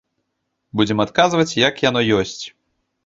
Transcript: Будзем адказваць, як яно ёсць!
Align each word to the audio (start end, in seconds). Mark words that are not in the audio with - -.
Будзем 0.79 1.03
адказваць, 1.05 1.57
як 1.67 1.85
яно 1.89 2.01
ёсць! 2.21 2.39